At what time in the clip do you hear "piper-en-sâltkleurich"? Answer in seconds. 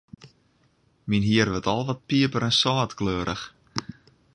2.09-3.45